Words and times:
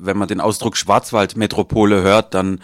wenn 0.00 0.18
man 0.18 0.28
den 0.28 0.40
Ausdruck 0.40 0.76
Schwarzwaldmetropole 0.76 2.02
hört, 2.02 2.34
dann 2.34 2.60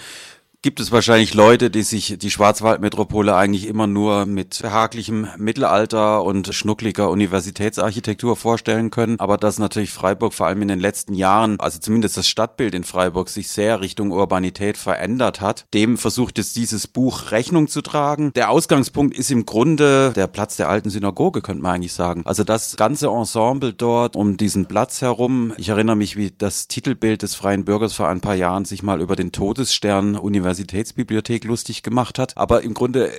gibt 0.66 0.80
es 0.80 0.90
wahrscheinlich 0.90 1.32
Leute, 1.32 1.70
die 1.70 1.84
sich 1.84 2.18
die 2.18 2.28
Schwarzwaldmetropole 2.28 3.36
eigentlich 3.36 3.68
immer 3.68 3.86
nur 3.86 4.26
mit 4.26 4.58
behaglichem 4.60 5.28
Mittelalter 5.38 6.24
und 6.24 6.52
schnuckliger 6.52 7.08
Universitätsarchitektur 7.08 8.34
vorstellen 8.34 8.90
können. 8.90 9.20
Aber 9.20 9.36
dass 9.36 9.60
natürlich 9.60 9.92
Freiburg 9.92 10.34
vor 10.34 10.48
allem 10.48 10.62
in 10.62 10.66
den 10.66 10.80
letzten 10.80 11.14
Jahren, 11.14 11.60
also 11.60 11.78
zumindest 11.78 12.16
das 12.16 12.26
Stadtbild 12.28 12.74
in 12.74 12.82
Freiburg, 12.82 13.28
sich 13.28 13.46
sehr 13.46 13.80
Richtung 13.80 14.10
Urbanität 14.10 14.76
verändert 14.76 15.40
hat, 15.40 15.66
dem 15.72 15.96
versucht 15.96 16.36
es 16.40 16.52
dieses 16.52 16.88
Buch 16.88 17.30
Rechnung 17.30 17.68
zu 17.68 17.80
tragen. 17.80 18.32
Der 18.34 18.50
Ausgangspunkt 18.50 19.16
ist 19.16 19.30
im 19.30 19.46
Grunde 19.46 20.12
der 20.16 20.26
Platz 20.26 20.56
der 20.56 20.68
alten 20.68 20.90
Synagoge, 20.90 21.42
könnte 21.42 21.62
man 21.62 21.76
eigentlich 21.76 21.92
sagen. 21.92 22.22
Also 22.24 22.42
das 22.42 22.74
ganze 22.74 23.06
Ensemble 23.06 23.72
dort 23.72 24.16
um 24.16 24.36
diesen 24.36 24.66
Platz 24.66 25.00
herum. 25.00 25.52
Ich 25.58 25.68
erinnere 25.68 25.94
mich, 25.94 26.16
wie 26.16 26.32
das 26.36 26.66
Titelbild 26.66 27.22
des 27.22 27.36
Freien 27.36 27.64
Bürgers 27.64 27.92
vor 27.92 28.08
ein 28.08 28.20
paar 28.20 28.34
Jahren 28.34 28.64
sich 28.64 28.82
mal 28.82 29.00
über 29.00 29.14
den 29.14 29.30
Todesstern 29.30 30.16
Universität 30.16 30.55
Universitätsbibliothek 30.56 31.44
lustig 31.44 31.82
gemacht 31.82 32.18
hat. 32.18 32.36
Aber 32.36 32.62
im 32.62 32.74
Grunde 32.74 33.08
äh, 33.08 33.12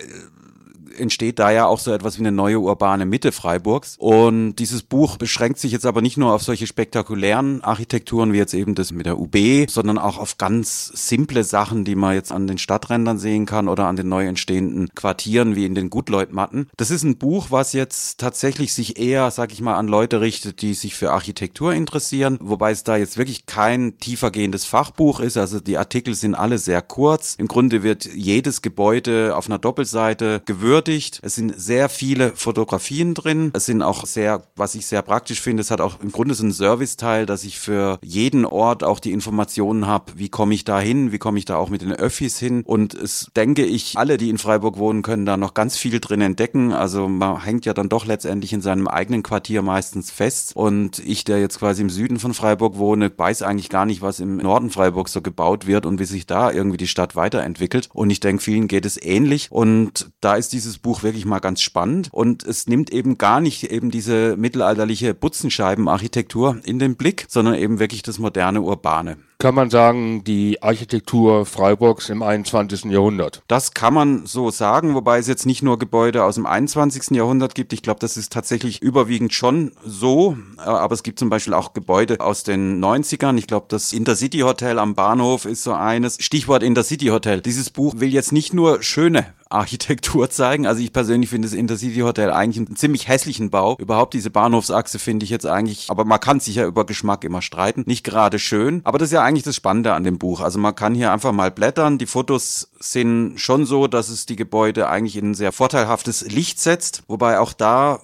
entsteht 0.99 1.39
da 1.39 1.51
ja 1.51 1.65
auch 1.65 1.79
so 1.79 1.91
etwas 1.91 2.17
wie 2.17 2.21
eine 2.21 2.31
neue 2.31 2.59
urbane 2.59 3.05
Mitte 3.05 3.31
Freiburgs. 3.31 3.95
Und 3.97 4.55
dieses 4.55 4.83
Buch 4.83 5.17
beschränkt 5.17 5.59
sich 5.59 5.71
jetzt 5.71 5.85
aber 5.85 6.01
nicht 6.01 6.17
nur 6.17 6.33
auf 6.33 6.43
solche 6.43 6.67
spektakulären 6.67 7.63
Architekturen 7.63 8.33
wie 8.33 8.37
jetzt 8.37 8.53
eben 8.53 8.75
das 8.75 8.91
mit 8.91 9.05
der 9.05 9.19
UB, 9.19 9.35
sondern 9.69 9.97
auch 9.97 10.17
auf 10.17 10.37
ganz 10.37 10.87
simple 10.93 11.43
Sachen, 11.43 11.85
die 11.85 11.95
man 11.95 12.15
jetzt 12.15 12.31
an 12.31 12.47
den 12.47 12.57
Stadträndern 12.57 13.19
sehen 13.19 13.45
kann 13.45 13.67
oder 13.67 13.85
an 13.85 13.95
den 13.95 14.09
neu 14.09 14.25
entstehenden 14.25 14.89
Quartieren 14.95 15.55
wie 15.55 15.65
in 15.65 15.75
den 15.75 15.89
Gutleutmatten. 15.89 16.69
Das 16.77 16.91
ist 16.91 17.03
ein 17.03 17.17
Buch, 17.17 17.47
was 17.49 17.73
jetzt 17.73 18.19
tatsächlich 18.19 18.73
sich 18.73 18.99
eher, 18.99 19.31
sag 19.31 19.51
ich 19.53 19.61
mal, 19.61 19.75
an 19.75 19.87
Leute 19.87 20.21
richtet, 20.21 20.61
die 20.61 20.73
sich 20.73 20.95
für 20.95 21.11
Architektur 21.11 21.73
interessieren, 21.73 22.37
wobei 22.41 22.71
es 22.71 22.83
da 22.83 22.97
jetzt 22.97 23.17
wirklich 23.17 23.45
kein 23.45 23.97
tiefergehendes 23.97 24.65
Fachbuch 24.65 25.19
ist. 25.19 25.37
Also 25.37 25.59
die 25.59 25.77
Artikel 25.77 26.15
sind 26.15 26.35
alle 26.35 26.57
sehr 26.57 26.81
kurz. 26.81 27.35
Im 27.37 27.47
Grunde 27.47 27.83
wird 27.83 28.05
jedes 28.05 28.61
Gebäude 28.61 29.35
auf 29.35 29.47
einer 29.47 29.59
Doppelseite 29.59 30.41
gewürdigt 30.45 30.86
gewürdigt. 30.87 31.19
Es 31.21 31.35
sind 31.35 31.59
sehr 31.59 31.89
viele 31.89 32.31
Fotografien 32.35 33.13
drin. 33.13 33.51
Es 33.53 33.65
sind 33.65 33.81
auch 33.81 34.05
sehr, 34.05 34.43
was 34.55 34.75
ich 34.75 34.85
sehr 34.85 35.01
praktisch 35.01 35.41
finde, 35.41 35.61
es 35.61 35.71
hat 35.71 35.81
auch 35.81 35.99
im 36.01 36.11
Grunde 36.11 36.33
so 36.33 36.43
einen 36.43 36.51
Serviceteil, 36.51 37.25
dass 37.25 37.43
ich 37.43 37.59
für 37.59 37.99
jeden 38.01 38.45
Ort 38.45 38.83
auch 38.83 38.99
die 38.99 39.11
Informationen 39.11 39.85
habe, 39.85 40.13
wie 40.15 40.29
komme 40.29 40.53
ich 40.53 40.63
da 40.63 40.79
hin, 40.79 41.11
wie 41.11 41.17
komme 41.17 41.39
ich 41.39 41.45
da 41.45 41.57
auch 41.57 41.69
mit 41.69 41.81
den 41.81 41.91
Öffis 41.91 42.39
hin. 42.39 42.63
Und 42.65 42.93
es 42.93 43.29
denke 43.35 43.65
ich, 43.65 43.97
alle, 43.97 44.17
die 44.17 44.29
in 44.29 44.37
Freiburg 44.37 44.77
wohnen, 44.77 45.01
können 45.01 45.25
da 45.25 45.37
noch 45.37 45.53
ganz 45.53 45.77
viel 45.77 45.99
drin 45.99 46.21
entdecken. 46.21 46.71
Also 46.71 47.07
man 47.07 47.43
hängt 47.43 47.65
ja 47.65 47.73
dann 47.73 47.89
doch 47.89 48.05
letztendlich 48.05 48.53
in 48.53 48.61
seinem 48.61 48.87
eigenen 48.87 49.23
Quartier 49.23 49.61
meistens 49.61 50.11
fest. 50.11 50.55
Und 50.55 50.99
ich, 50.99 51.23
der 51.23 51.39
jetzt 51.39 51.59
quasi 51.59 51.81
im 51.81 51.89
Süden 51.89 52.19
von 52.19 52.33
Freiburg 52.33 52.77
wohne, 52.77 53.11
weiß 53.15 53.41
eigentlich 53.41 53.69
gar 53.69 53.85
nicht, 53.85 54.01
was 54.01 54.19
im 54.19 54.37
Norden 54.37 54.69
Freiburg 54.69 55.09
so 55.09 55.21
gebaut 55.21 55.67
wird 55.67 55.85
und 55.85 55.99
wie 55.99 56.05
sich 56.05 56.25
da 56.25 56.51
irgendwie 56.51 56.77
die 56.77 56.87
Stadt 56.87 57.15
weiterentwickelt. 57.15 57.89
Und 57.93 58.09
ich 58.09 58.19
denke, 58.19 58.41
vielen 58.41 58.67
geht 58.67 58.85
es 58.85 59.01
ähnlich. 59.01 59.51
Und 59.51 60.11
da 60.21 60.35
ist 60.35 60.53
dieses 60.53 60.76
dieses 60.77 60.81
Buch 60.81 61.03
wirklich 61.03 61.25
mal 61.25 61.39
ganz 61.39 61.61
spannend. 61.61 62.09
Und 62.11 62.43
es 62.43 62.67
nimmt 62.67 62.91
eben 62.91 63.17
gar 63.17 63.39
nicht 63.41 63.71
eben 63.71 63.91
diese 63.91 64.35
mittelalterliche 64.37 65.13
Butzenscheibenarchitektur 65.13 66.59
in 66.63 66.79
den 66.79 66.95
Blick, 66.95 67.25
sondern 67.27 67.55
eben 67.55 67.79
wirklich 67.79 68.03
das 68.03 68.19
moderne 68.19 68.61
Urbane 68.61 69.17
kann 69.39 69.53
man 69.53 69.69
sagen, 69.69 70.23
die 70.23 70.61
Architektur 70.63 71.45
Freiburgs 71.45 72.09
im 72.09 72.23
21. 72.23 72.85
Jahrhundert. 72.85 73.43
Das 73.47 73.73
kann 73.73 73.93
man 73.93 74.25
so 74.25 74.49
sagen, 74.49 74.95
wobei 74.95 75.19
es 75.19 75.27
jetzt 75.27 75.45
nicht 75.45 75.61
nur 75.61 75.77
Gebäude 75.77 76.23
aus 76.23 76.35
dem 76.35 76.45
21. 76.45 77.15
Jahrhundert 77.15 77.53
gibt. 77.53 77.71
Ich 77.73 77.83
glaube, 77.83 77.99
das 77.99 78.17
ist 78.17 78.31
tatsächlich 78.31 78.81
überwiegend 78.81 79.33
schon 79.33 79.71
so. 79.85 80.37
Aber 80.57 80.93
es 80.93 81.03
gibt 81.03 81.19
zum 81.19 81.29
Beispiel 81.29 81.53
auch 81.53 81.73
Gebäude 81.73 82.19
aus 82.19 82.43
den 82.43 82.83
90ern. 82.83 83.37
Ich 83.37 83.47
glaube, 83.47 83.67
das 83.69 83.93
Intercity 83.93 84.39
Hotel 84.39 84.79
am 84.79 84.95
Bahnhof 84.95 85.45
ist 85.45 85.63
so 85.63 85.73
eines. 85.73 86.17
Stichwort 86.19 86.63
Intercity 86.63 87.07
Hotel. 87.07 87.41
Dieses 87.41 87.69
Buch 87.69 87.95
will 87.97 88.09
jetzt 88.09 88.31
nicht 88.31 88.53
nur 88.53 88.81
schöne 88.81 89.25
Architektur 89.49 90.29
zeigen. 90.29 90.67
Also 90.67 90.81
ich 90.81 90.91
persönlich 90.91 91.29
finde 91.29 91.47
das 91.47 91.55
Intercity 91.55 91.99
Hotel 91.99 92.31
eigentlich 92.31 92.67
einen 92.67 92.75
ziemlich 92.75 93.07
hässlichen 93.07 93.49
Bau. 93.49 93.77
Überhaupt 93.79 94.13
diese 94.13 94.29
Bahnhofsachse 94.29 94.99
finde 94.99 95.23
ich 95.23 95.29
jetzt 95.29 95.45
eigentlich, 95.45 95.89
aber 95.89 96.05
man 96.05 96.19
kann 96.19 96.39
sich 96.39 96.55
ja 96.55 96.65
über 96.65 96.85
Geschmack 96.85 97.23
immer 97.23 97.41
streiten. 97.41 97.83
Nicht 97.85 98.03
gerade 98.03 98.39
schön, 98.39 98.81
aber 98.83 98.97
das 98.97 99.09
ist 99.09 99.13
ja 99.13 99.23
eigentlich 99.27 99.43
das 99.43 99.55
Spannende 99.55 99.93
an 99.93 100.03
dem 100.03 100.17
Buch. 100.17 100.41
Also 100.41 100.57
man 100.59 100.75
kann 100.75 100.95
hier 100.95 101.11
einfach 101.11 101.31
mal 101.31 101.51
blättern. 101.51 101.97
Die 101.97 102.05
Fotos 102.05 102.69
sind 102.79 103.39
schon 103.39 103.65
so, 103.65 103.87
dass 103.87 104.09
es 104.09 104.25
die 104.25 104.35
Gebäude 104.35 104.89
eigentlich 104.89 105.17
in 105.17 105.31
ein 105.31 105.35
sehr 105.35 105.51
vorteilhaftes 105.51 106.21
Licht 106.31 106.59
setzt. 106.59 107.03
Wobei 107.07 107.39
auch 107.39 107.53
da 107.53 107.99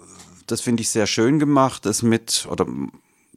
das 0.48 0.62
finde 0.62 0.82
ich 0.82 0.90
sehr 0.90 1.08
schön 1.08 1.40
gemacht, 1.40 1.86
das 1.86 2.04
mit, 2.04 2.48
oder 2.50 2.66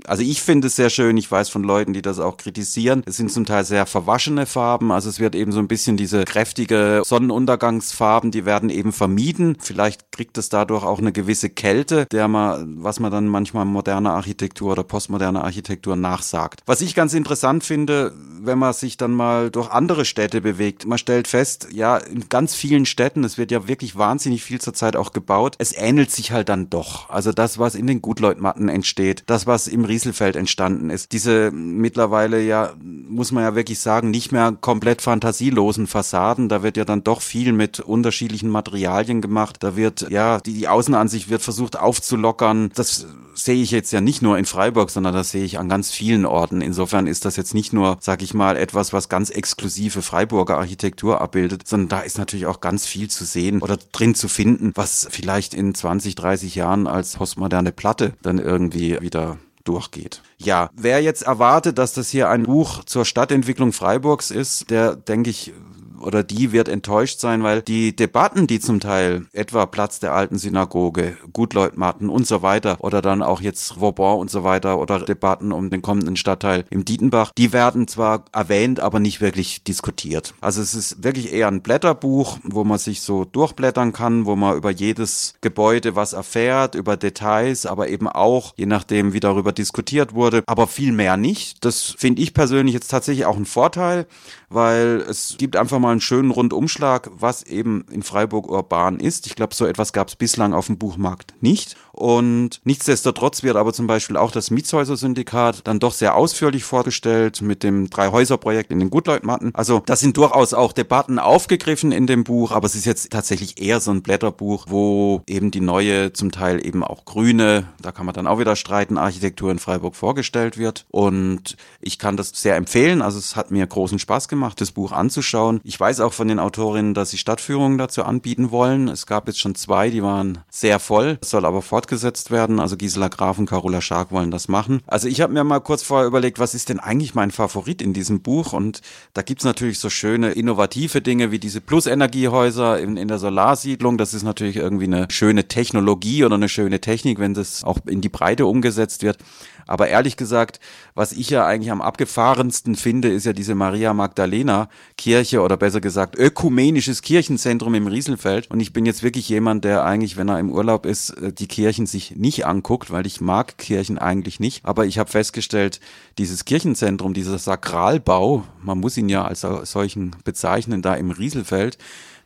also 0.05 0.23
ich 0.23 0.43
finde 0.43 0.69
es 0.69 0.77
sehr 0.77 0.91
schön. 0.91 1.17
Ich 1.17 1.31
weiß 1.31 1.49
von 1.49 1.63
Leuten, 1.63 1.93
die 1.93 2.03
das 2.03 2.19
auch 2.19 2.37
kritisieren. 2.37 3.03
Es 3.07 3.17
sind 3.17 3.33
zum 3.33 3.45
Teil 3.45 3.65
sehr 3.65 3.87
verwaschene 3.87 4.47
Farben. 4.47 4.93
Also 4.93 5.09
es 5.09 5.21
wird 5.21 5.35
eben 5.35 5.53
so 5.53 5.59
ein 5.59 5.69
bisschen 5.69 5.97
diese 5.97 6.25
kräftige 6.25 7.03
Sonnenuntergangsfarben, 7.05 8.31
die 8.31 8.45
werden 8.45 8.71
eben 8.71 8.93
vermieden. 8.93 9.57
Vielleicht 9.61 10.13
kriegt 10.13 10.39
es 10.39 10.49
dadurch 10.49 10.85
auch 10.85 10.99
eine 10.99 11.13
gewisse 11.13 11.51
Kälte, 11.51 12.07
der 12.07 12.29
man, 12.29 12.83
was 12.83 13.01
man 13.01 13.11
dann 13.11 13.29
manchmal 13.29 13.65
moderner 13.65 14.13
Architektur 14.13 14.73
oder 14.73 14.85
postmoderner 14.85 15.45
Architektur 15.45 15.97
nachsagt. 15.97 16.61
Was 16.67 16.81
ich 16.81 16.95
ganz 16.95 17.15
interessant 17.15 17.65
finde, 17.65 18.13
wenn 18.41 18.59
man 18.59 18.73
sich 18.73 18.97
dann 18.97 19.13
mal 19.13 19.51
durch 19.51 19.71
andere 19.71 20.05
Städte 20.05 20.41
bewegt, 20.41 20.87
man 20.87 20.99
stellt 20.99 21.29
fest, 21.29 21.69
ja, 21.73 21.97
in 21.97 22.29
ganz 22.29 22.55
vielen 22.55 22.87
Städten, 22.87 23.25
es 23.25 23.39
wird 23.39 23.51
ja 23.51 23.67
wirklich 23.69 23.97
wahnsinnig 23.97 24.43
viel 24.43 24.61
zurzeit 24.61 24.97
auch 24.97 25.13
gebaut, 25.13 25.57
es 25.59 25.77
ähnelt 25.77 26.11
sich 26.11 26.33
halt 26.33 26.49
dann 26.49 26.71
doch. 26.71 27.11
Also 27.11 27.33
das, 27.33 27.59
was 27.59 27.75
in 27.75 27.87
den 27.87 28.03
Gutleutmatten 28.03 28.69
entsteht, 28.69 29.25
das, 29.27 29.47
was 29.47 29.67
im 29.67 29.86
Rieselfeld 29.89 30.37
entstanden 30.37 30.91
ist. 30.91 31.13
Diese 31.13 31.51
mittlerweile 31.51 32.43
ja, 32.43 32.75
muss 32.83 33.33
man 33.33 33.45
ja 33.45 33.55
wirklich 33.55 33.81
sagen, 33.81 34.11
nicht 34.11 34.33
mehr 34.33 34.53
komplett 34.61 35.03
fantasielosen 35.03 35.87
Fassaden. 35.87 36.49
Da 36.49 36.63
wird 36.63 36.77
ja 36.77 36.85
dann 36.85 37.05
doch 37.05 37.21
viel 37.21 37.53
mit 37.53 37.81
unterschiedlichen 37.81 38.51
Materialien 38.51 39.21
gemacht. 39.21 39.59
Da 39.61 39.77
wird, 39.77 40.11
ja, 40.11 40.41
die, 40.41 40.55
die 40.55 40.69
Außenansicht 40.69 41.29
wird 41.29 41.43
versucht 41.43 41.79
aufzulockern. 41.79 42.71
Das 42.75 43.07
sehe 43.35 43.63
ich 43.63 43.71
jetzt 43.71 43.93
ja 43.93 44.01
nicht 44.01 44.23
nur 44.23 44.39
in 44.39 44.47
Freiburg, 44.47 44.91
sondern 44.91 45.15
das 45.15 45.31
sehe 45.31 45.45
ich 45.45 45.59
an 45.59 45.69
ganz 45.69 45.91
vielen 45.91 46.25
Orten. 46.27 46.61
Insofern 46.61 47.07
ist 47.07 47.25
das 47.25 47.37
jetzt 47.37 47.55
nicht 47.55 47.73
nur, 47.73 47.99
sag 48.01 48.23
ich 48.23 48.35
mal, 48.35 48.57
etwas, 48.57 48.93
was 48.93 49.09
ganz 49.09 49.31
exklusive 49.31 50.03
Freiburger 50.03 50.57
Architektur 50.57 51.21
abbildet, 51.21 51.67
sondern 51.67 51.89
da 51.89 52.01
ist 52.01 52.19
natürlich 52.19 52.47
auch 52.47 52.61
ganz 52.61 52.87
viel 52.87 53.09
zu 53.09 53.25
sehen 53.25 53.63
oder 53.63 53.77
drin 53.93 54.15
zu 54.15 54.29
finden, 54.29 54.73
was 54.75 55.07
vielleicht 55.11 55.55
in 55.55 55.75
20, 55.75 56.15
30 56.15 56.55
Jahren 56.55 56.87
als 56.87 57.17
postmoderne 57.17 57.73
Platte 57.73 58.15
dann 58.23 58.39
irgendwie 58.39 59.01
wieder 59.01 59.39
durchgeht. 59.69 60.23
Ja, 60.39 60.71
wer 60.75 61.03
jetzt 61.03 61.23
erwartet, 61.23 61.79
dass 61.79 61.95
das 61.95 62.09
hier 62.09 62.29
ein 62.29 62.45
Buch 62.45 62.85
zur 62.85 63.05
Stadtentwicklung 63.05 63.73
Freiburgs 63.73 64.31
ist, 64.31 64.71
der, 64.71 64.97
denke 64.97 65.31
ich, 65.31 65.53
oder 66.01 66.23
die 66.23 66.53
wird 66.53 66.69
enttäuscht 66.69 67.21
sein, 67.21 67.43
weil 67.43 67.63
die 67.63 67.95
Debatten, 67.95 68.47
die 68.47 68.61
zum 68.61 68.81
Teil 68.81 69.27
etwa 69.33 69.67
Platz 69.67 70.01
der 70.01 70.13
alten 70.13 70.39
Synagoge, 70.39 71.17
Gutleutmatten 71.33 72.09
und 72.09 72.27
so 72.27 72.43
weiter 72.43 72.77
oder 72.81 73.03
dann 73.03 73.23
auch 73.23 73.41
jetzt 73.41 73.81
Vauban 73.81 74.19
und 74.19 74.31
so 74.31 74.45
weiter 74.45 74.79
oder 74.79 75.01
Debatten 75.01 75.53
um 75.53 75.71
den 75.71 75.83
kommenden 75.83 76.17
Stadtteil 76.17 76.65
im 76.71 76.85
Dietenbach, 76.85 77.33
die 77.37 77.53
werden 77.53 77.89
zwar 77.89 78.25
erwähnt, 78.33 78.81
aber 78.81 79.01
nicht 79.01 79.21
wirklich 79.21 79.65
diskutiert. 79.65 80.35
Also 80.41 80.61
es 80.63 80.75
ist 80.75 81.03
wirklich 81.05 81.33
eher 81.33 81.49
ein 81.49 81.63
Blätterbuch, 81.63 82.39
wo 82.43 82.65
man 82.65 82.79
sich 82.79 83.01
so 83.01 83.25
durchblättern 83.25 83.93
kann, 83.93 84.27
wo 84.27 84.37
man 84.37 84.57
über 84.57 84.71
jedes 84.71 85.35
Gebäude 85.41 85.97
was 85.97 86.13
erfährt, 86.13 86.75
über 86.75 86.97
Details, 86.97 87.67
aber 87.67 87.89
eben 87.89 88.09
auch, 88.09 88.55
je 88.57 88.67
nachdem, 88.67 89.13
wie 89.13 89.21
darüber 89.21 89.53
diskutiert 89.53 90.15
wurde, 90.15 90.43
aber 90.47 90.67
viel 90.67 90.93
mehr 90.93 91.17
nicht. 91.17 91.65
Das 91.65 91.95
finde 91.97 92.23
ich 92.23 92.35
persönlich 92.35 92.75
jetzt 92.75 92.89
tatsächlich 92.89 93.27
auch 93.27 93.37
ein 93.37 93.47
Vorteil, 93.47 94.07
weil 94.49 95.05
es 95.09 95.37
gibt 95.39 95.57
einfach 95.57 95.79
mal 95.79 95.86
einen 95.91 96.01
schönen 96.01 96.31
Rundumschlag, 96.31 97.11
was 97.15 97.43
eben 97.43 97.85
in 97.91 98.03
Freiburg 98.03 98.49
urban 98.49 99.01
ist. 99.01 99.27
Ich 99.27 99.37
glaube, 99.37 99.55
so 99.55 99.67
etwas 99.67 99.93
gab 99.93 100.09
es 100.09 100.17
bislang 100.17 100.55
auf 100.55 100.67
dem 100.67 100.79
Buchmarkt 100.79 101.35
nicht. 101.41 101.77
Und 101.97 102.61
nichtsdestotrotz 102.65 103.43
wird 103.43 103.57
aber 103.57 103.73
zum 103.73 103.87
Beispiel 103.87 104.19
auch 104.19 104.31
das 104.31 104.51
Mietshäuser-Syndikat 104.51 105.67
dann 105.67 105.79
doch 105.79 105.95
sehr 105.95 106.15
ausführlich 106.15 106.63
vorgestellt 106.63 107.41
mit 107.41 107.63
dem 107.63 107.89
Drei-Häuser-Projekt 107.89 108.71
in 108.71 108.81
den 108.81 108.91
Gutleutmatten. 108.91 109.55
Also 109.55 109.83
da 109.87 109.97
sind 109.97 110.19
durchaus 110.19 110.53
auch 110.53 110.75
Debatten 110.75 111.19
aufgegriffen 111.19 111.93
in 111.93 112.07
dem 112.07 112.25
Buch, 112.25 112.53
aber 112.53 112.67
es 112.67 112.75
ist 112.75 112.85
jetzt 112.85 113.11
tatsächlich 113.11 113.63
eher 113.63 113.81
so 113.81 113.93
ein 113.93 114.03
Blätterbuch, 114.03 114.67
wo 114.69 115.23
eben 115.27 115.51
die 115.51 115.63
neue, 115.63 116.13
zum 116.13 116.33
Teil 116.33 116.65
eben 116.65 116.85
auch 116.85 117.07
grüne, 117.07 117.69
da 117.81 117.93
kann 117.93 118.05
man 118.05 118.15
dann 118.15 118.27
auch 118.27 118.39
wieder 118.39 118.57
streiten, 118.57 118.99
Architektur 118.99 119.51
in 119.51 119.59
Freiburg 119.59 119.97
vorgestellt 119.97 120.59
wird. 120.59 120.85
Und 120.91 121.57
ich 121.81 121.99
kann 121.99 122.19
das 122.19 122.31
sehr 122.35 122.57
empfehlen. 122.57 123.01
Also 123.01 123.19
es 123.19 123.37
hat 123.37 123.51
mir 123.51 123.67
großen 123.67 123.99
Spaß 123.99 124.29
gemacht, 124.29 124.61
das 124.61 124.73
Buch 124.73 124.93
anzuschauen. 124.93 125.61
Ich 125.65 125.76
Ich 125.77 125.81
weiß 125.81 126.01
auch 126.01 126.15
von 126.15 126.27
den 126.27 126.39
Autorinnen, 126.39 126.95
dass 126.95 127.11
sie 127.11 127.19
Stadtführungen 127.19 127.77
dazu 127.77 128.03
anbieten 128.03 128.51
wollen. 128.51 128.89
Es 128.89 129.05
gab 129.05 129.27
jetzt 129.27 129.39
schon 129.39 129.55
zwei, 129.55 129.91
die 129.91 130.03
waren 130.03 130.39
sehr 130.49 130.79
voll, 130.79 131.19
es 131.21 131.29
soll 131.29 131.45
aber 131.45 131.61
fortgesetzt 131.61 132.31
werden. 132.31 132.61
Also 132.61 132.79
Gisela 132.79 133.09
Graf 133.09 133.39
und 133.39 133.45
Carola 133.45 133.83
Schark 133.83 134.11
wollen 134.11 134.31
das 134.31 134.49
machen. 134.49 134.81
Also 134.87 135.07
ich 135.07 135.21
habe 135.21 135.35
mir 135.35 135.45
mal 135.45 135.61
kurz 135.61 135.83
vorher 135.83 136.07
überlegt, 136.07 136.39
was 136.39 136.55
ist 136.55 136.71
denn 136.71 136.81
eigentlich 136.81 137.15
mein 137.15 137.31
Favorit 137.31 137.83
in 137.83 137.93
diesem 137.93 138.23
Buch? 138.23 138.55
Und 138.55 138.81
da 139.13 139.21
gibt's 139.21 139.45
natürlich 139.45 139.79
so 139.79 139.91
schöne 139.91 140.31
innovative 140.31 141.03
Dinge 141.03 141.31
wie 141.31 141.39
diese 141.39 141.61
Plus-Energiehäuser 141.61 142.81
in, 142.81 142.97
in 142.97 143.09
der 143.09 143.19
Solarsiedlung. 143.19 143.99
Das 143.99 144.15
ist 144.15 144.23
natürlich 144.23 144.57
irgendwie 144.57 144.87
eine 144.87 145.09
schöne 145.11 145.47
Technologie 145.47 146.25
oder 146.25 146.37
eine 146.37 146.49
schöne 146.49 146.81
Technik, 146.81 147.19
wenn 147.19 147.35
das 147.35 147.65
auch 147.65 147.81
in 147.85 148.01
die 148.01 148.09
Breite 148.09 148.47
umgesetzt 148.47 149.03
wird. 149.03 149.19
Aber 149.67 149.89
ehrlich 149.89 150.17
gesagt, 150.17 150.61
was 150.95 151.13
ich 151.13 151.31
ja 151.31 151.45
eigentlich 151.45 151.73
am 151.73 151.83
abgefahrensten 151.83 152.77
finde, 152.77 153.09
ist 153.09 153.27
ja 153.27 153.33
diese 153.33 153.55
Maria 153.55 153.93
Magdalena 153.95 154.69
Kirche 154.97 155.43
oder 155.43 155.57
besser 155.67 155.81
gesagt 155.81 156.17
ökumenisches 156.17 157.03
Kirchenzentrum 157.03 157.75
im 157.75 157.89
Rieselfeld. 157.89 158.49
Und 158.53 158.61
ich 158.61 158.73
bin 158.73 158.87
jetzt 158.87 159.03
wirklich 159.03 159.29
jemand, 159.29 159.65
der 159.65 159.85
eigentlich, 159.85 160.17
wenn 160.17 160.29
er 160.29 160.39
im 160.39 160.53
Urlaub 160.53 160.87
ist, 160.87 161.11
äh, 161.11 161.33
die 161.33 161.49
Kirchen 161.49 161.87
sich 161.87 162.15
nicht 162.15 162.47
anguckt, 162.47 162.93
weil 162.93 163.05
ich 163.05 163.21
mag 163.21 163.59
Kirchen 163.59 163.99
eigentlich 163.99 164.39
nicht. 164.39 164.65
Aber 164.65 164.87
ich 164.87 165.01
habe 165.01 165.11
festgestellt, 165.11 165.81
dieses 166.19 166.45
Kirchenzentrum, 166.45 167.15
dieser 167.15 167.39
Sakralbau, 167.39 168.45
man 168.63 168.79
muss 168.79 168.97
ihn 168.97 169.09
ja 169.09 169.25
als 169.25 169.41
solchen 169.41 170.15
bezeichnen, 170.23 170.83
da 170.83 170.95
im 170.95 171.11
Rieselfeld, 171.11 171.79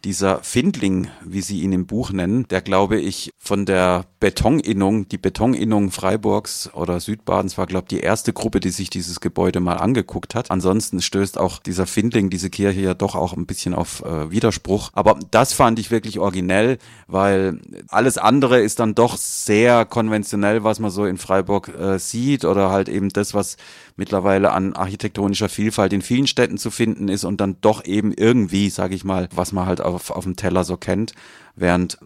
dieser 0.05 0.43
Findling, 0.43 1.09
wie 1.25 1.43
sie 1.43 1.61
ihn 1.61 1.73
im 1.73 1.87
Buch 1.87 2.11
nennen, 2.13 2.47
der 2.49 2.61
glaube 2.61 2.99
ich 2.99 3.31
von 3.39 3.67
der 3.67 4.05
Betoninnung, 4.21 5.09
die 5.09 5.17
Betoninnung 5.17 5.91
Freiburgs 5.91 6.71
oder 6.75 7.01
Südbadens 7.01 7.57
war, 7.57 7.67
glaube 7.67 7.87
ich, 7.87 7.99
die 7.99 8.05
erste 8.05 8.35
Gruppe, 8.35 8.61
die 8.61 8.69
sich 8.69 8.91
dieses 8.91 9.21
Gebäude 9.21 9.61
mal 9.61 9.79
angeguckt 9.79 10.35
hat. 10.35 10.51
Ansonsten 10.51 11.01
stößt 11.01 11.39
auch 11.39 11.59
dieser 11.59 11.87
Findling, 11.87 12.29
diese 12.29 12.51
Kirche 12.51 12.81
ja 12.83 12.95
doch 12.95 13.15
auch 13.15 13.33
ein 13.33 13.47
bisschen 13.47 13.75
auf 13.75 14.05
äh, 14.05 14.31
Widerspruch. 14.31 14.91
Aber 14.93 15.19
das 15.31 15.55
fand 15.55 15.79
ich 15.79 15.91
wirklich 15.91 16.19
originell, 16.19 16.77
weil 17.07 17.61
alles 17.89 18.19
andere 18.19 18.61
ist 18.61 18.79
dann 18.79 18.95
doch 18.95 19.17
sehr 19.17 19.87
konventionell, 19.87 20.65
was 20.65 20.81
man 20.81 20.91
so 20.91 21.07
in 21.07 21.17
Freiburg 21.17 21.69
äh, 21.69 21.99
sieht 21.99 22.45
oder 22.45 22.71
halt 22.71 22.91
eben 22.91 23.09
das, 23.09 23.33
was 23.33 23.57
mittlerweile 23.97 24.53
an 24.53 24.75
architektonischer 24.75 25.49
Vielfalt 25.49 25.93
in 25.93 26.03
vielen 26.03 26.27
Städten 26.27 26.59
zu 26.59 26.71
finden 26.71 27.09
ist 27.09 27.25
und 27.25 27.41
dann 27.41 27.57
doch 27.61 27.85
eben 27.85 28.13
irgendwie, 28.13 28.71
sage 28.71 28.95
ich 28.95 29.05
mal, 29.05 29.29
was 29.35 29.53
man 29.53 29.67
halt 29.67 29.81
auf, 29.95 30.11
auf 30.11 30.25
dem 30.25 30.37
Teller 30.37 30.65
so 30.65 30.77
kennt. 30.77 31.13
Während 31.57 31.99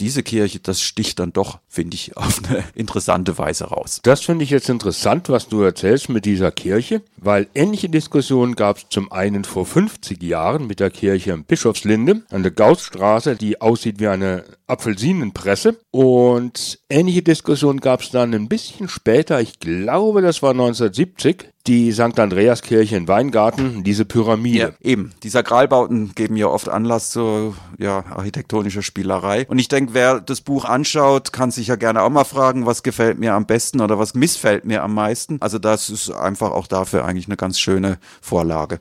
diese 0.00 0.22
Kirche, 0.22 0.58
das 0.58 0.82
sticht 0.82 1.20
dann 1.20 1.32
doch, 1.32 1.60
finde 1.68 1.94
ich, 1.94 2.16
auf 2.16 2.42
eine 2.48 2.64
interessante 2.74 3.38
Weise 3.38 3.64
raus. 3.64 4.00
Das 4.02 4.22
finde 4.22 4.44
ich 4.44 4.50
jetzt 4.50 4.68
interessant, 4.68 5.28
was 5.28 5.48
du 5.48 5.62
erzählst 5.62 6.08
mit 6.08 6.24
dieser 6.24 6.50
Kirche, 6.50 7.02
weil 7.16 7.48
ähnliche 7.54 7.88
Diskussionen 7.88 8.56
gab 8.56 8.78
es 8.78 8.88
zum 8.90 9.12
einen 9.12 9.44
vor 9.44 9.66
50 9.66 10.22
Jahren 10.22 10.66
mit 10.66 10.80
der 10.80 10.90
Kirche 10.90 11.32
in 11.32 11.44
Bischofslinde 11.44 12.22
an 12.30 12.42
der 12.42 12.52
Gaussstraße, 12.52 13.36
die 13.36 13.60
aussieht 13.60 14.00
wie 14.00 14.08
eine 14.08 14.44
Apfelsinenpresse. 14.66 15.78
Und 15.90 16.80
ähnliche 16.90 17.22
Diskussionen 17.22 17.80
gab 17.80 18.00
es 18.00 18.10
dann 18.10 18.34
ein 18.34 18.48
bisschen 18.48 18.88
später, 18.88 19.40
ich 19.40 19.60
glaube, 19.60 20.22
das 20.22 20.42
war 20.42 20.50
1970, 20.50 21.52
die 21.66 21.92
St. 21.92 22.18
Andreaskirche 22.18 22.96
in 22.96 23.08
Weingarten, 23.08 23.82
diese 23.84 24.04
Pyramide. 24.04 24.58
Ja, 24.58 24.70
eben. 24.80 25.12
Die 25.22 25.28
Sakralbauten 25.28 26.14
geben 26.14 26.36
ja 26.36 26.46
oft 26.46 26.68
Anlass 26.68 27.10
zur 27.10 27.54
ja, 27.78 28.04
architektonischer 28.10 28.82
Spielerei. 28.82 29.46
Und 29.48 29.58
ich 29.58 29.68
denke, 29.68 29.94
wer 29.94 30.20
das 30.20 30.40
Buch 30.40 30.64
anschaut, 30.64 31.32
kann 31.32 31.50
sich 31.50 31.68
ja 31.68 31.76
gerne 31.76 32.02
auch 32.02 32.10
mal 32.10 32.24
fragen, 32.24 32.66
was 32.66 32.82
gefällt 32.82 33.18
mir 33.18 33.34
am 33.34 33.46
besten 33.46 33.80
oder 33.80 33.98
was 33.98 34.14
missfällt 34.14 34.64
mir 34.64 34.82
am 34.82 34.94
meisten. 34.94 35.38
Also 35.40 35.58
das 35.58 35.90
ist 35.90 36.10
einfach 36.10 36.50
auch 36.50 36.66
dafür 36.66 37.04
eigentlich 37.04 37.26
eine 37.26 37.36
ganz 37.36 37.58
schöne 37.58 37.98
Vorlage. 38.20 38.80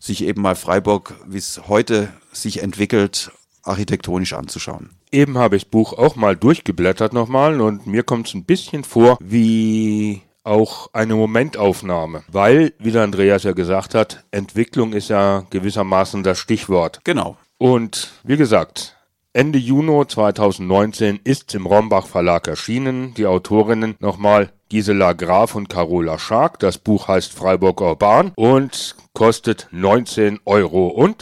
Sich 0.00 0.24
eben 0.24 0.42
mal 0.42 0.54
Freiburg, 0.54 1.14
wie 1.26 1.38
es 1.38 1.62
heute 1.68 2.08
sich 2.32 2.62
entwickelt, 2.62 3.30
architektonisch 3.62 4.34
anzuschauen. 4.34 4.90
Eben 5.10 5.38
habe 5.38 5.56
ich 5.56 5.64
das 5.64 5.70
Buch 5.70 5.92
auch 5.92 6.16
mal 6.16 6.36
durchgeblättert 6.36 7.12
nochmal 7.12 7.60
und 7.60 7.86
mir 7.86 8.02
kommt 8.02 8.28
es 8.28 8.34
ein 8.34 8.44
bisschen 8.44 8.84
vor 8.84 9.16
wie 9.20 10.22
auch 10.44 10.90
eine 10.92 11.16
Momentaufnahme, 11.16 12.22
weil, 12.28 12.74
wie 12.78 12.92
der 12.92 13.02
Andreas 13.02 13.42
ja 13.42 13.52
gesagt 13.52 13.94
hat, 13.94 14.24
Entwicklung 14.30 14.92
ist 14.92 15.08
ja 15.08 15.44
gewissermaßen 15.50 16.22
das 16.22 16.38
Stichwort. 16.38 17.00
Genau. 17.02 17.36
Und 17.58 18.12
wie 18.22 18.36
gesagt, 18.36 18.96
Ende 19.32 19.58
Juni 19.58 20.06
2019 20.06 21.18
ist 21.24 21.54
im 21.56 21.66
Rombach 21.66 22.06
Verlag 22.06 22.46
erschienen. 22.46 23.14
Die 23.14 23.26
Autorinnen 23.26 23.96
nochmal 23.98 24.52
Gisela 24.68 25.12
Graf 25.12 25.56
und 25.56 25.68
Carola 25.68 26.18
Schark. 26.20 26.60
Das 26.60 26.78
Buch 26.78 27.08
heißt 27.08 27.32
Freiburg 27.32 27.80
Urban 27.80 28.32
und 28.36 28.94
kostet 29.12 29.68
19,90 29.72 30.40
Euro. 30.44 31.14